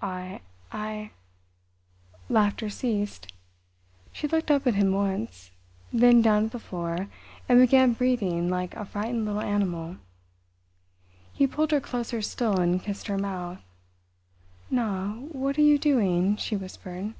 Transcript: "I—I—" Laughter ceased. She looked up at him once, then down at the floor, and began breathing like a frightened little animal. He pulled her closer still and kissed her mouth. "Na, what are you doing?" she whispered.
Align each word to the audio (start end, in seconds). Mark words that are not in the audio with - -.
"I—I—" 0.00 1.10
Laughter 2.30 2.70
ceased. 2.70 3.30
She 4.14 4.26
looked 4.26 4.50
up 4.50 4.66
at 4.66 4.76
him 4.76 4.92
once, 4.92 5.50
then 5.92 6.22
down 6.22 6.46
at 6.46 6.52
the 6.52 6.58
floor, 6.58 7.08
and 7.50 7.60
began 7.60 7.92
breathing 7.92 8.48
like 8.48 8.74
a 8.76 8.86
frightened 8.86 9.26
little 9.26 9.42
animal. 9.42 9.96
He 11.34 11.46
pulled 11.46 11.70
her 11.70 11.82
closer 11.82 12.22
still 12.22 12.58
and 12.58 12.82
kissed 12.82 13.08
her 13.08 13.18
mouth. 13.18 13.58
"Na, 14.70 15.10
what 15.16 15.58
are 15.58 15.60
you 15.60 15.76
doing?" 15.76 16.36
she 16.38 16.56
whispered. 16.56 17.12